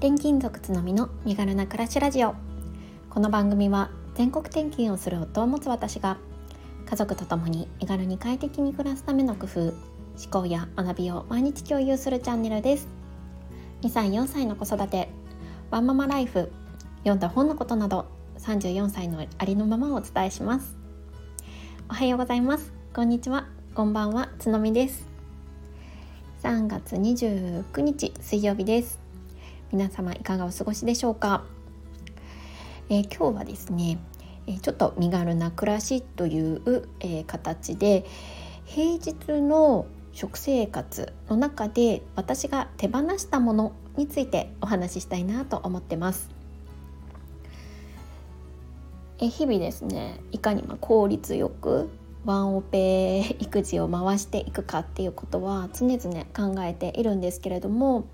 [0.00, 2.34] 転勤族つのみの身軽な暮らしラジオ。
[3.10, 6.16] この番組は全国転勤をする夫を持つ私が
[6.86, 9.74] 家族と共に身軽に快適に暮らすための工夫思
[10.30, 12.88] 考や学びを毎日共有するチャンネルです。
[13.82, 15.10] 2歳4歳の子育て
[15.70, 16.50] ワンママライフ
[17.00, 18.06] 読んだ本のことなど
[18.38, 20.76] 34歳のありのままをお伝えします。
[21.90, 22.72] おはようございます。
[22.94, 23.48] こんにちは。
[23.74, 24.30] こんばんは。
[24.38, 25.06] つのみです。
[26.42, 29.09] 3月29日水曜日です。
[29.72, 31.44] 皆様いかがお過ごしでしょうか、
[32.88, 33.98] えー、今日はですね、
[34.62, 38.04] ちょっと身軽な暮らしという、えー、形で
[38.64, 46.30] 平日の食生活の中で私が手放したものについてお話ししたいなと思ってます。
[49.20, 51.90] え日々ですねいかにま効率よく
[52.24, 58.06] ワンオペ育児を回していくかっていうことは常々考えているんですけれども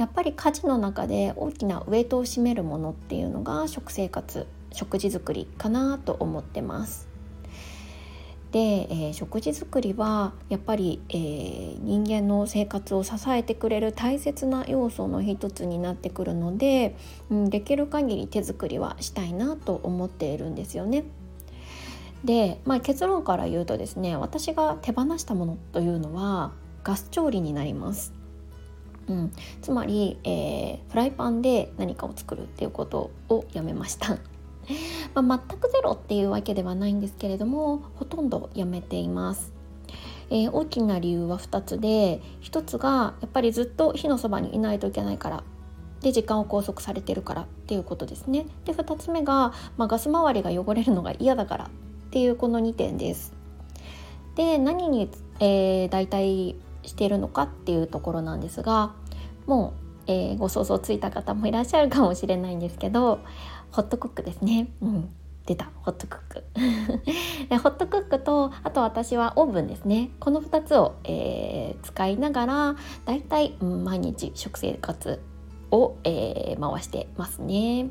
[0.00, 7.06] やっぱり家事の中で大きなウエイトを占めるものっていうのが食生活食事作りかなと思ってます。
[8.50, 16.96] で、えー、食事作りはやっぱり、えー、人間の生活を支えてくれる大切な要素の一つになってくるので、
[17.28, 21.04] うん、できる限り手作りはしたいなと思っているんですよね。
[22.24, 26.52] で、まあ、結論から言うとですね私が手放したものというのは
[26.84, 28.19] ガス調理になります。
[29.10, 34.16] うん、つまり、えー、フライパンで何かを作るっていうことをやめました。
[35.20, 39.52] まあ、全くゼロっていうわけではないんですけれどもほとんどやめています。
[40.30, 45.42] えー、大きな理由は2つで1つがやっぱりずっと火のそばにいないといけないから
[46.02, 48.46] で時間を拘束されてるからっていうことですね。
[48.64, 51.68] で2つ目が、まあ、ガス周りが汚れるのが嫌だからっ
[52.10, 53.32] ていうこの2点です。
[54.36, 58.92] で何に、えー、代替しているのかっていうところなんですが
[59.50, 59.74] も
[60.06, 63.18] う、えー、ご想像ついた方もいらっしゃるかもしれないんですけど
[63.72, 64.68] ホットクックですね。
[64.80, 65.08] うん
[65.46, 66.44] 出たホットクック
[67.48, 72.76] でホットクックとあと私はオーブンですねこの2つを、えー、使いながら
[73.06, 75.20] だいたい毎日食生活
[75.72, 77.88] を、えー、回してますね。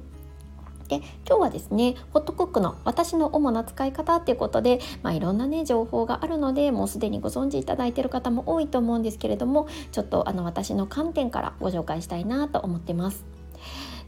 [0.89, 13.23] で今日はですねホットクックの私の主な使い方っていうことで、まあ、いろんなね情報があるのでもうすでにご存知いただいている方も多いと思うんですけれどもちょっとあの私の観点からご紹介したいなと思ってます。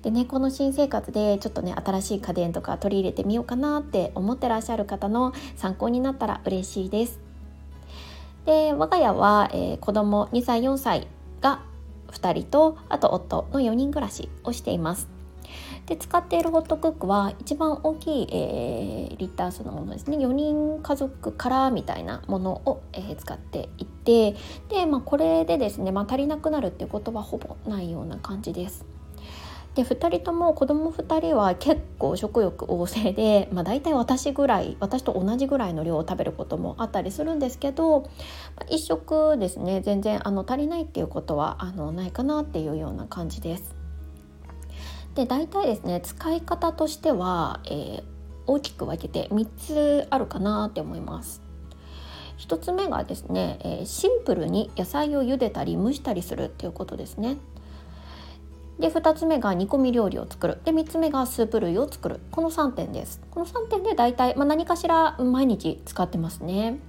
[0.01, 7.19] でねこの新生活でちょっとね新しい家電とか取り入れてみようかなって思ってらっしゃる方の参考になったら嬉しいです。
[8.45, 11.07] で我が家は、えー、子供2歳4歳
[11.41, 11.61] が
[12.07, 15.20] 2人とあと夫の4人暮らしをしています。
[15.85, 24.35] で使っているホットクックは一番大きい、えー、リッター数のものですね4人家族からみたいなものを、えー、使っていて
[24.69, 28.85] で、まあ、これでですね、まあ、足りなくなるっていうことはほぼないような感じです。
[29.75, 38.07] で2人とも子供2人は結構食欲旺盛で、まあ、大体私ぐらい私と同じぐらいの量を食べることもあったりするんですけど、ま
[38.63, 43.80] あ、1食ですね全然あの足りないっていうことはあのないかなっていうような感じです。
[45.15, 48.03] で大体ですね使い方としては、えー、
[48.47, 51.41] 大きく分けて3つあるかなって思います。
[52.37, 57.37] 1つ目がですね、えー、シンプルに野菜を茹でたり蒸したりするっていうことですね。
[58.79, 66.79] で2つ目が煮込み料理を作るで3つ目がスープ類を作るこの3点ですこの3点で大体、まあ、何かしら毎日使ってますね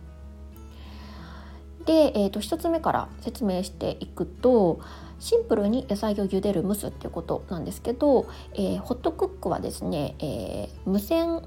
[1.84, 4.81] で、えーと、1つ目から説明していくと
[5.22, 11.43] シンプルに野菜を茹でる蒸すっていうことなんですけど、えー、ホットクックはですね、えー、無線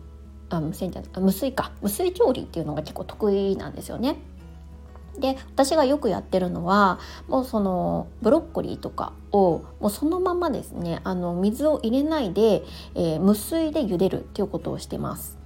[0.50, 4.16] あ無線じゃない無水か無水調理っていうのが結構得意なんですよね。
[5.20, 12.64] で私がよくやってるのはもうそのブロッコリーとかをもうそのままですねあの水を入れないで、
[12.96, 15.38] えー、無水で茹でるっていうことをしてます。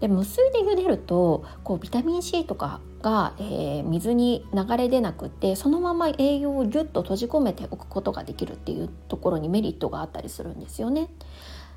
[0.00, 11.08] で無水で茹でるとこうビタミン C とかが、えー、水に流れ出なくてそのまま栄養をギュッと閉じ込めておくことができるっていうところにメリットがあったりするんですよね。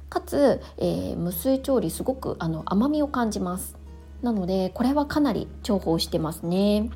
[0.09, 3.75] かつ、えー、無水調理すごくあの甘みを感じます。
[4.21, 6.89] なのでこれはかなり重宝してますね。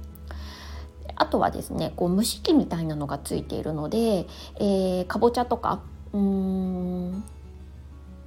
[1.16, 4.28] あとはですねこう蒸し器みたいなのがついているので、
[4.60, 5.82] えー、かぼちゃとか
[6.14, 7.24] うーん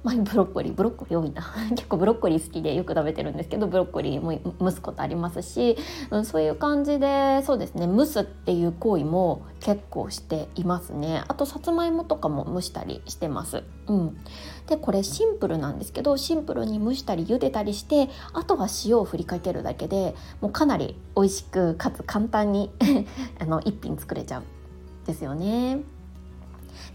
[0.03, 1.43] まあ、ブロッコリーブロッコリー多いな。
[1.71, 5.77] 結構ブロッコリー好きでよく食べてるんですけどブロッコリーも蒸すことありますし、
[6.09, 11.23] うん、そういう感じでそうですね蒸すっていう行為も結構していますね。
[11.27, 14.17] あとさつまいもとかも蒸したりしてます、うん、
[14.67, 22.71] でこれシンプルなんですけどシンプルに蒸したり茹でたりしてあとは塩を振りかけるだけでもうかなり美味しくかつ簡単に
[23.39, 24.43] あの一品作れちゃう
[25.05, 26.00] ですよね。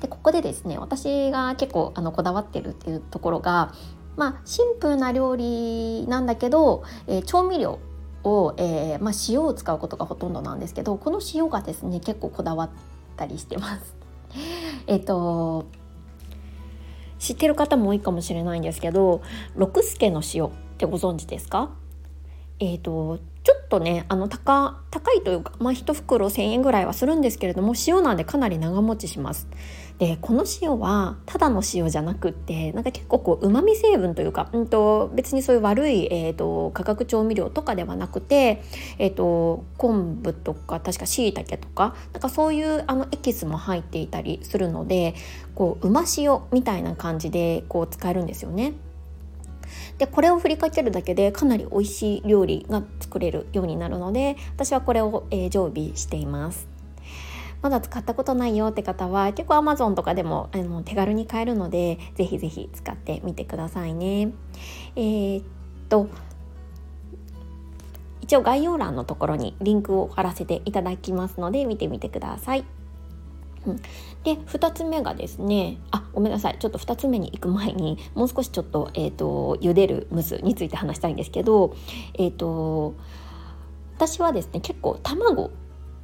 [0.01, 3.73] でここでですね私が結構あのこだわってるっていうところが
[4.17, 7.79] まあシンプルな料理なんだけど、えー、調味料
[8.25, 12.71] を、えー、まあ、塩を使うことがほとんどなんですけどこの塩がですね結構こだわっ
[13.17, 13.95] たりしてます。
[14.89, 15.67] えっと
[17.19, 19.23] 知ってる方も多いかもしれないんですけど
[19.55, 21.71] 六助の塩ってご存知ですか？
[22.59, 29.47] えーとちょっとねあの高高いというか、まあ、1袋1,000円ぐらいはするんですけれども塩なんでかなり長持ちします。
[29.99, 38.63] でこの塩はただの塩じゃなくってなんか結構こうまみ成分というか、うんと、別にそういう悪い、えーと、化学調味料とかではなくて、
[38.99, 45.15] えーと、昆布とか確かしいたけとかなんかそういうあのエキスも入っていたりするので
[45.55, 48.75] こううま塩みたいな感じでこう使えるんですよね。
[49.99, 56.69] でこれを振りかけるだけでかなり美味しい料理が作れるようになるので私はこれを、えー、常備しています。
[57.63, 64.31] まだ使ったことないよって方は結構 Amazon とかでもあの手軽に買えるのでぜひぜひ使ってみてくださいね。
[64.95, 65.45] えー、っ
[65.89, 66.09] と
[68.21, 72.65] 一応概要欄のところにリンクを貼らせていただきますので見てみてください。
[73.67, 73.77] うん、
[74.25, 81.75] で2つ目がですねあごめんなさいちょっと2つ目に行く前にもう少しちょっと,、えーと、茹でる蒸すについて話したいんですけど、
[82.15, 82.95] えーと
[83.97, 85.51] 私はですね結構卵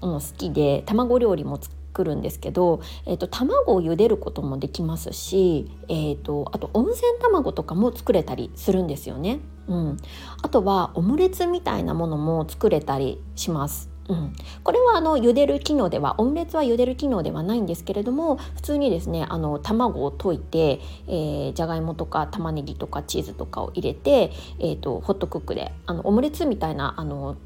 [0.00, 1.60] も好きで卵料理も
[1.92, 9.40] 作るんですけど、えーと、卵を茹でることもできますし、えーと、あと温泉卵とかも作れたりするんですよね。
[9.68, 9.96] うん、
[10.42, 13.91] あとはオムレツみたいなものも作れたりします。
[14.08, 14.32] うん、
[14.64, 27.36] これはあの茹でる機能ではオムレツは茹でる機能ではないんですけれども普通にですねあの卵を溶いて、えー、じゃがいもとか玉ねぎとかチーズとかを入れて、えーとホットクックであのオムレツみたいなあの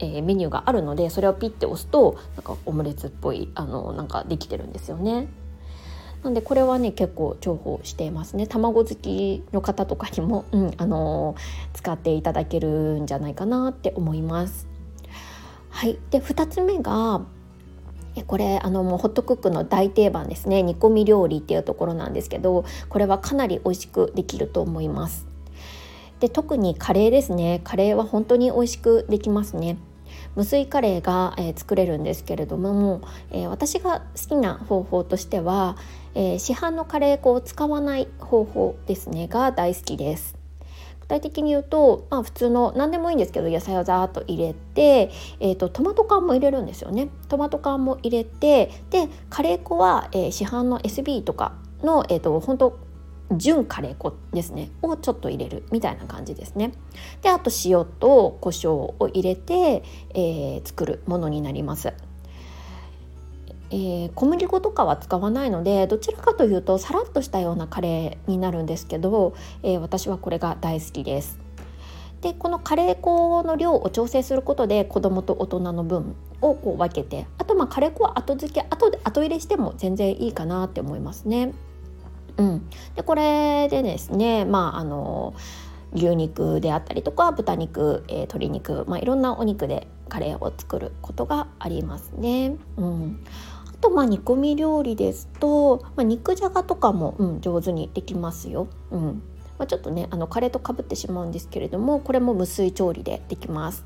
[0.00, 5.28] えー、メニューがあるのでそれをピッて押すとなんかオムレツっぽいあのなんかできてるんですよね。
[6.22, 14.77] なんでこれはね結構重宝していますね卵好きの方とかにも、うん、あのー、使っていただけるんじゃないかなって思います。
[15.78, 15.96] はい。
[16.10, 17.20] で2つ目が
[18.26, 20.60] これあのもうホットクックの大定番ですね。
[20.64, 25.24] 煮込み料理っていうところなんですけどこれはかなり美味しくできると思います。
[26.18, 27.60] で特にカレーですね。
[27.62, 29.78] カレーは本当に美味しくできますね。
[30.34, 35.76] 無水カレーが、えー、作れるんですけれども、えー、私が好きな方法としては、
[36.16, 39.28] えー、市販のカレー粉を使わない方法ですね。
[39.28, 40.37] が大好きです。
[41.08, 45.10] 具体的に言うと、まあ、普通の何でもいいんですけど野菜をザーッと入れて、
[45.40, 47.08] えーと、トマト缶も入れるんですよね。
[47.28, 52.78] トマト缶も入れてでカレー粉は、えー、市販の SB とかの、えーと、本当
[53.36, 54.70] 純カレー粉ですね。
[54.82, 56.72] をちょっと入れるみたいな感じですね。
[57.22, 61.94] であと塩と胡椒を入れて、えー、作るものになります。
[63.70, 71.38] えー、小麦粉とかは使わないのでどちらかというとさらっとしたようなカレーになるんですけど、えー、私はこれが大好きです。
[72.20, 81.52] でこのカレー粉の量を調整することで子供と大人の分をこう分けてあとまあカレー粉は後付け後で後入れしても全然いいかなって思いますね。
[82.36, 85.34] うん、でこれでですねまああの
[85.92, 92.56] 牛肉であったりとか豚肉、えー、鶏肉、まあ、いろんなお肉でカレーを作ることがありますね。
[92.76, 93.24] うん、
[93.80, 98.68] とまあ煮込み料理ですと、まあ、肉じゃがとかも、うん、上手にできますよ。
[98.90, 99.22] うん
[99.58, 103.84] まあ、ちょっとねあのカレーとかぶってしまうんですけれどもこれも無水調理でできます。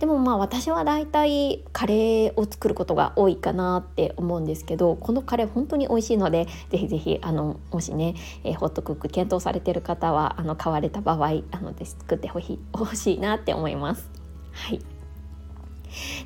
[0.00, 12.40] でもまあ私はだいたいカレーを作ることが多いかなって思うんですけどこのカレー本当に美味しいのでぜひぜひあのもしね、えー、ホットクック検討されてる方はあの買われた場合あので作ってほ
[12.94, 14.10] しいなって思います。
[14.52, 14.80] はい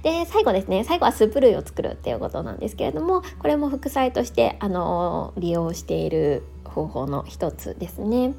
[0.02, 8.34] で最後ですね最後はスープ類を作るっていうことなんですけれどもこれも副菜としてあの利用している方法の一つですね。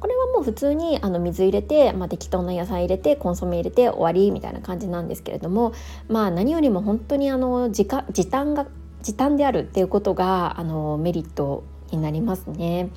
[0.00, 5.72] これはもう普通にあの水入れて、まあ、適当な野菜入れてコンソメ入れて終わりみたいな感じなんですけれども
[6.08, 8.66] まあ何よりも本当にあの時間時短が
[9.00, 12.90] 時短であるっていうことがあのメリットになりますね。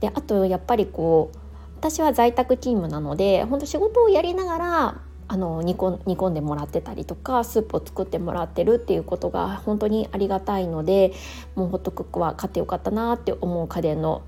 [0.00, 1.38] であとやっぱりこう
[1.78, 11.12] 私は在宅勤務なので本当仕事をやりながらあの煮込煮込んでもらってたりとかスープを作ってもらってるっていうことが本当にありがたいので
[11.54, 14.22] もうホットクックは買ってよかったなって思う家電の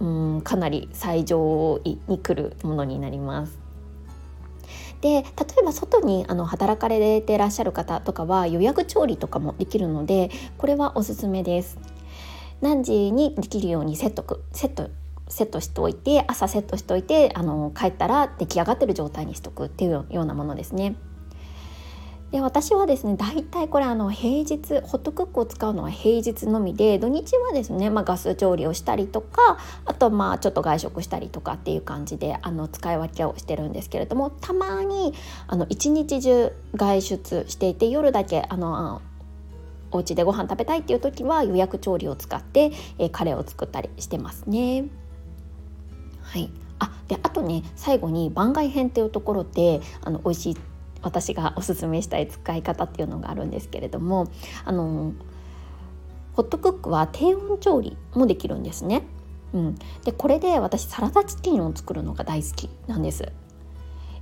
[0.00, 0.06] う
[0.38, 3.58] んかなり最上位に来るものになります。
[5.00, 5.22] で例
[5.60, 11.78] えば外にあの働かれてらっしゃる方とかは予約調理とかもできるのでこれはおすすめです。
[12.60, 14.88] 何時にできるようにセットセット
[15.34, 20.94] セットしておいて朝セットしておいてあの帰ったら出来上がってる状態にしとくっていうようなものですね。
[22.30, 35.14] で私はですねだいたいこれあの平日ホットクックを使うのは平日のみで土日はですね、まあ、ガス調理をしたりとかあとまあちょっと外食したりとかっていう感じであの使い分けをしてるんですけれどもたまに
[35.46, 39.00] あの一日中外出していて夜だけあの
[39.92, 44.86] お家でご飯食べたいっていう時は予約調理を使って、えー、カレーを作ったりしてますね。
[46.34, 46.50] はい
[46.80, 50.56] あであとね最後に番外編っていうところであの美味しい
[51.00, 54.26] 私がおすすめしたい使い方っていうのがあるんですけれども
[54.64, 55.12] あの
[56.32, 59.04] ホットクックは低温調理もできるんですね。
[59.52, 59.74] うん、
[60.04, 63.30] でこれで私サラダチキンを作るのが大好きなんです。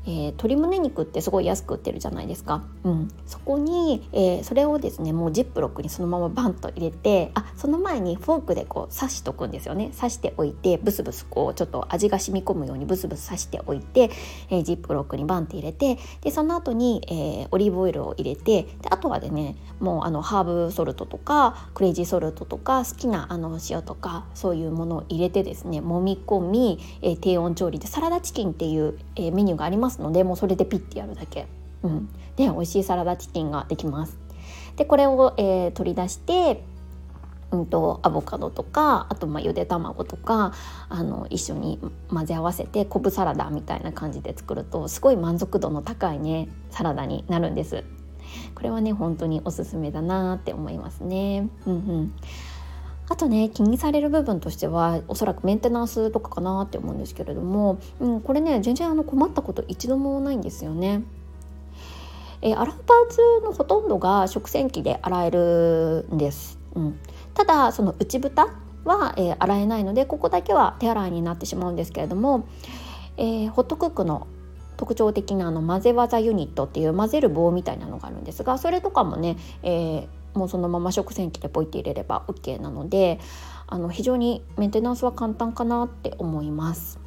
[0.05, 9.93] えー、鶏胸肉ってすごい安く売ってるじゃないですか、うん、そこに、えー、それをですねもうジップロックにそのままバンと入れてあその前にフォークでこう刺しとくんですよね。
[9.97, 14.11] 刺しておいてブスブスこうちょっと味が染み込むようにブスブス刺しておいて、
[14.51, 31.47] えー、ジップロックにバンって入れてでその後に、えオリーブオイルを入れてであとはでねもうあのハーブソルトとかクレイジーソルトとか好きなあの塩とかそういうものを入れてですね揉み込み、え低温調理でサラダチキンっていう、えメニューがありますますのでもうそれでピッてやるだけ、
[31.83, 34.19] うん、で美味しいサラダチキンができます。
[34.77, 36.65] でこれを、えー、取り出して
[37.51, 40.55] うんと、アボカドとかあとまあゆで卵とか
[40.89, 47.85] あの一緒に混ぜ合わせて昆布サラダみたいな感じで作るとすごい満足度の高いねサラダになるんです。
[48.55, 51.47] これはね本当におすすめだなって思いますね。
[51.67, 52.15] うんうん
[53.09, 61.03] あとね気にされる部分としてはおそらくメンテナンスとかかなって思うんですけれども、うん、これね全然あの困ったこと一度もないんですよね。
[62.43, 66.59] え洗うパーツのほとんどが食洗機で洗えるんです。
[66.75, 66.99] うん、
[67.35, 68.49] ただその内蓋
[68.85, 72.49] は、え、洗えないのでここだけは手洗いになってしまうんですけれども、
[73.17, 74.27] えー、ホットクックの
[74.77, 83.21] 特徴的なあの混ぜ技ユニットっていう混ぜる棒みたいなのがあるんですがそれとかもね、えー、もうそのまま食洗機でポイって入れれば OK なので
[83.67, 87.01] あの非常にメンテナンスは簡単かなって思います。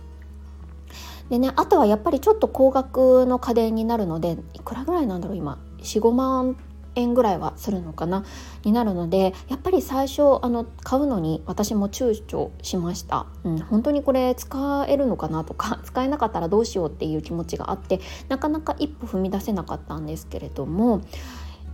[1.30, 6.58] でねあとはやっぱりちょっと高額の家電になるのでいくらぐらいなんだろう今？45万
[6.96, 8.24] 円ぐらいはするのかな？
[8.64, 21.02] になるのでやっぱり最初あの買うのに私も躊躇しました、うん、本当にこれ使えるのかなとか 使えなかったらどうしようっていう気持ちがあってなかなか一歩踏み出せなかったんですけれども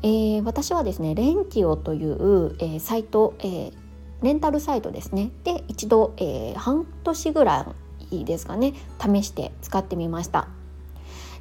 [0.03, 3.74] えー、私はですねレンティオという、えー、サイト、えー、
[4.22, 5.31] レンタルサイトですね。
[5.43, 7.74] で一度、えー、半年ぐら
[8.12, 10.48] いですかね試して使ってみました。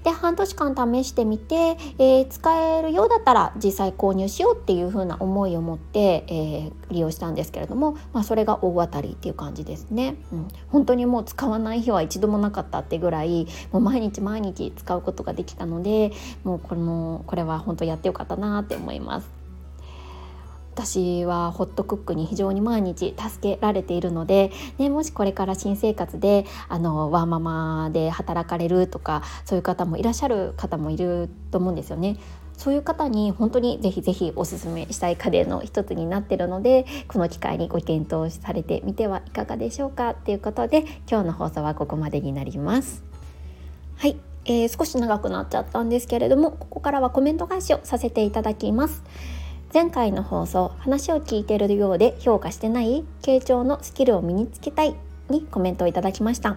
[0.04, 16.12] で半年間試してみて、えー、使えるようだったら実際購入しようっていう風な思いを持って、えー、利用したんですけれども、まあ、それが大当たりっていう感じですね、うん、本当にもう使わない日は一度もなかったってぐらいもう毎日毎日使うことができたので
[16.44, 19.39] もうこのこれは本当やってよかったなって思います。
[20.72, 32.16] 私はホットクックに非常に毎日助けられているので、ね、もしこれから新生活であのワーママで働かれるとかそういう方もいらっしゃる方もいると思うんですよね。
[32.56, 43.02] そういう方に本当にぜひぜひおすすめしたい家電の一つになってるのでこの機会にご検討されてみてはいかがでしょうかということで今日の放送はここまでになります。
[43.96, 49.02] はい、えー、少し長くなっちゃったんですけれどもここからはコメント返しをさせていただきます。
[49.72, 54.96] 前回の放送話を聞いているようで評価してない傾聴のスキルを身につけたい
[55.28, 56.56] にコメントをいただきました、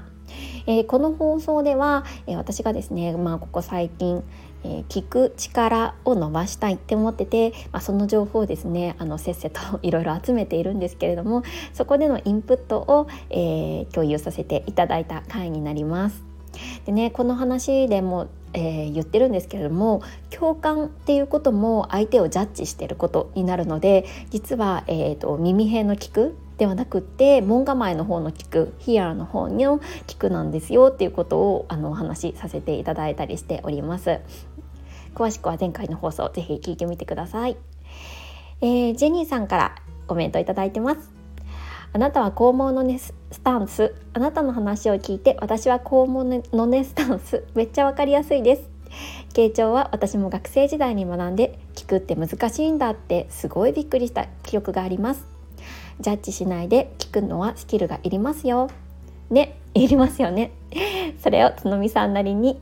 [0.65, 4.23] えー、この放送では、えー、私がですねまあここ最近
[4.65, 11.43] えー、聞く力を伸ばしたいって思ってて、まあ、その情報をですねあのせっせといろいろ集めているんですけれども
[11.73, 16.23] そこでのインプットを、えー、共有させていただいた回になります。
[16.85, 34.19] でねこの話でもえー、言ってるんですけれども共感っていうことも相手をジャッジしてることになるので実は、えーと、耳辺の聞くではなくって門構えの方の聞くヒアの方の聞くなんですよっていうことをあのお話しさせていただいたりしております。
[35.15, 37.55] 詳しくは前回の放送ぜひ聞いてみてください、
[38.61, 39.75] えー、ジェニーさんから
[40.07, 41.12] コメントいただいてます。
[41.93, 43.93] あなたは肛門のねスタンス。
[44.13, 47.43] あなたの話を聞いて私は肛門のねスタンス。
[47.53, 48.63] めっちゃわかりやすいです。
[49.33, 55.25] 傾聴は私も学生時代に学んで聞くって難しいんだってすごいびっくりした記憶があります。
[55.99, 58.69] ジャッジしないで聞くのはスキルがいりますよ。
[59.29, 60.51] ねいりますよね。
[61.21, 62.59] それをつのみさんなりに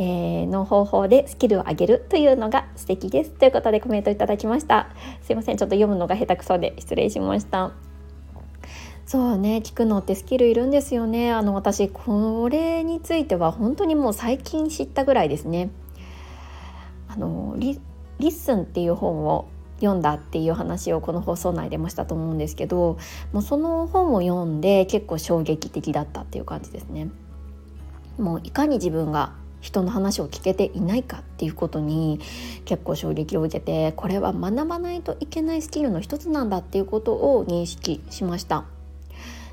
[0.00, 3.30] えー、の方法でスキルを上げるというのが素敵です。
[3.30, 4.90] ということでコメントいただきました。
[5.22, 5.56] すいません。
[5.56, 7.72] ちょっと読むのが下手くそで失礼しました。
[9.08, 15.70] そうね聞くのってスキルいるんですよねあの私これについては本当にもう最近知ったぐらいですね
[17.08, 17.80] あの「リ
[18.20, 19.46] ッスン」っていう本を
[19.80, 22.98] 読んだっていう話をこの放送内でもしたと思うんですけど
[23.32, 27.08] もうその本を読んで結構衝撃的だったっていう感じですね。
[28.18, 32.20] もういかに自分が人の話を聞けていないかっていうことに
[32.66, 38.66] 結構衝撃を受けてこれは学ばないといけないスキルの一つなんだっていうことを認識しました。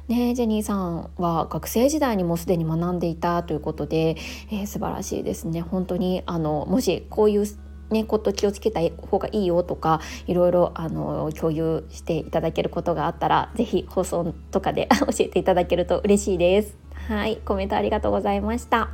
[0.07, 4.15] ね、ジェニーさんは学生時代にもすでに学んでいたということで、
[4.51, 7.45] えー、素晴らしいですね本当にあのもしこういう
[7.89, 16.75] ね、こと気をつけた方がいいよとかいろいろあの共有していただけることがあったら是非放送とかで 教えていただけると嬉しいです。
[17.07, 18.89] はいコメントありがとうございました。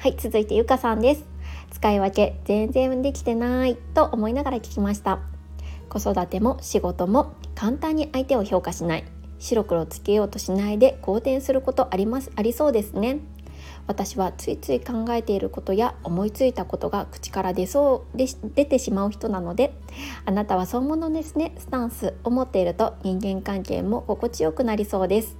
[0.00, 1.24] はい続いてゆかさんです。
[1.70, 5.20] 使い分け全然できてないと思いながら聞きました。
[5.88, 9.04] 子育ても仕事も簡単に相手を評価しない
[9.40, 13.18] 白黒つけようとしないで好転することありますありそうですね。
[13.86, 19.74] 私はついつい考えていることや思いついたことが口から出そうで出てしまう人なので
[20.24, 21.54] あなたはそうものですね。
[21.58, 25.36] スタンスを持っていると人間関係も心地よくなりそうです。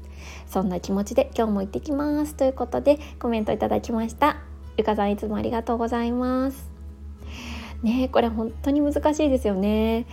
[0.47, 2.35] そんな気持ちで今日も行ってきます。
[2.35, 4.38] ということでコメントいただきました。
[4.76, 6.71] ゆかさんいつもありがとうございます。
[7.83, 10.07] ねこれ本当に難しいですよね。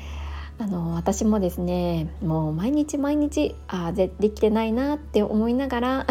[0.59, 6.07] あの私もですねもう毎日毎日あでできてないなって思いながら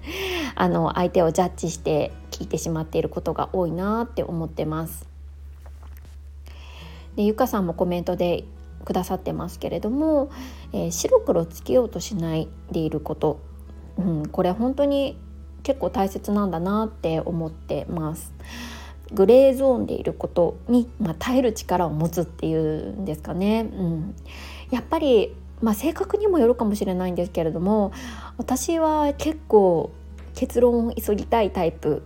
[0.54, 5.06] あの相手をジャッジして聞いてしまっていることが多いなって思ってます。
[7.16, 8.44] でゆかさんもコメントで
[8.84, 10.30] くださってますけれども、
[10.72, 13.40] えー、白黒つけようとしないでいること、
[13.98, 15.18] うん、これ本当に
[15.62, 18.32] 結構大切なんだなって思ってます。
[19.12, 23.68] グレーゾーンでいることに、まあ、耐える力を持つっていうんですかね。
[23.72, 24.14] うん、
[24.70, 27.92] やっぱり、まあ、性格にもよるかもしれないんですけれども
[28.38, 29.90] 私は結構
[30.34, 32.02] 結論を急ぎたいタイプ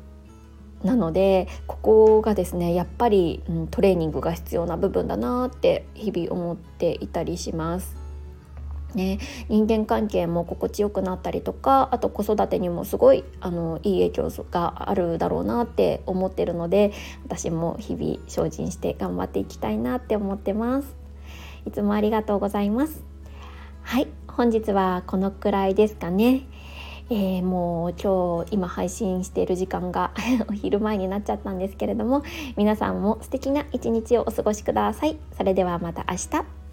[0.82, 8.03] なのでここがですねやっぱり、うん、トレーニングが必要な部分だなって日々思っていたりします。
[8.94, 16.92] ね、人間関係も心地よくなったりとかあと子育てにもすごいあのいい影響があるだろうなって思ってるので
[17.24, 20.96] 私も日々精進して頑張っていきたいなって思ってます。
[21.66, 23.02] いつもありがとうございます。
[23.82, 26.46] はい本日はこのくらいですかね。
[27.10, 30.12] えー、もう今日今配信している時間が
[30.48, 32.22] お昼前になっちゃったんですけれども
[32.56, 35.18] 皆さんも素敵な一日をお過ごしください。
[35.36, 36.63] それではまた明日。